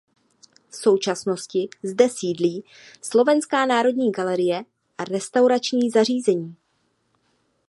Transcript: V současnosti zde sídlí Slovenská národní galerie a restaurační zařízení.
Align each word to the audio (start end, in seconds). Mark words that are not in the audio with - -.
V 0.69 0.75
současnosti 0.75 1.69
zde 1.83 2.09
sídlí 2.09 2.63
Slovenská 3.01 3.65
národní 3.65 4.11
galerie 4.11 4.65
a 4.97 5.03
restaurační 5.03 5.89
zařízení. 5.89 6.55